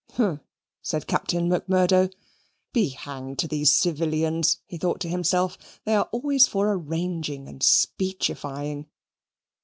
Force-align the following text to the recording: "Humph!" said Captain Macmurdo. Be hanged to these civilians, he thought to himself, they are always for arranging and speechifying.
"Humph!" 0.13 0.39
said 0.81 1.05
Captain 1.05 1.47
Macmurdo. 1.47 2.09
Be 2.73 2.89
hanged 2.89 3.37
to 3.37 3.47
these 3.47 3.71
civilians, 3.71 4.57
he 4.65 4.79
thought 4.79 4.99
to 5.01 5.07
himself, 5.09 5.79
they 5.85 5.93
are 5.93 6.09
always 6.11 6.47
for 6.47 6.73
arranging 6.73 7.47
and 7.47 7.61
speechifying. 7.61 8.87